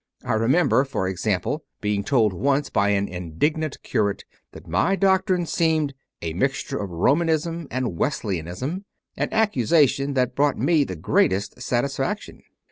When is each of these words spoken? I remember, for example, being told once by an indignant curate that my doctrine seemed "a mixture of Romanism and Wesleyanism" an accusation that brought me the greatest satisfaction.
I 0.25 0.33
remember, 0.33 0.83
for 0.83 1.07
example, 1.07 1.63
being 1.79 2.03
told 2.03 2.33
once 2.33 2.71
by 2.71 2.89
an 2.89 3.07
indignant 3.07 3.83
curate 3.83 4.23
that 4.51 4.65
my 4.65 4.95
doctrine 4.95 5.45
seemed 5.45 5.93
"a 6.23 6.33
mixture 6.33 6.79
of 6.79 6.89
Romanism 6.89 7.67
and 7.69 7.95
Wesleyanism" 7.95 8.85
an 9.15 9.29
accusation 9.31 10.15
that 10.15 10.33
brought 10.35 10.57
me 10.57 10.83
the 10.85 10.95
greatest 10.95 11.61
satisfaction. 11.61 12.41